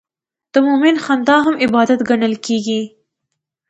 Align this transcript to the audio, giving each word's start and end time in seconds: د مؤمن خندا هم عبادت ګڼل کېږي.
د 0.53 0.55
مؤمن 0.67 0.95
خندا 1.03 1.37
هم 1.45 1.55
عبادت 1.63 1.99
ګڼل 2.09 2.33
کېږي. 2.45 2.81